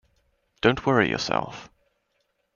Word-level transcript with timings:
Don’t 0.61 0.83
worry 0.83 1.11
yourself. 1.11 1.69